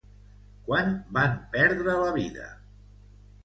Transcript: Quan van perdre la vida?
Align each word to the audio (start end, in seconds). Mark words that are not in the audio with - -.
Quan 0.69 0.89
van 1.19 1.37
perdre 1.53 2.01
la 2.07 2.11
vida? 2.19 2.51